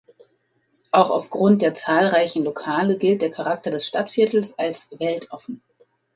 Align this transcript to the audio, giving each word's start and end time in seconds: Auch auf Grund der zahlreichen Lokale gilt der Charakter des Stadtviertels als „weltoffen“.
Auch 0.91 1.11
auf 1.11 1.29
Grund 1.29 1.61
der 1.61 1.75
zahlreichen 1.75 2.43
Lokale 2.43 2.97
gilt 2.97 3.21
der 3.21 3.29
Charakter 3.29 3.69
des 3.69 3.85
Stadtviertels 3.85 4.57
als 4.57 4.89
„weltoffen“. 4.89 5.61